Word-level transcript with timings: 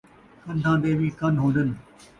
کن٘دھاں 0.43 0.77
دے 0.83 0.91
وی 0.99 1.09
کن 1.19 1.33
ہون٘دن 1.41 1.69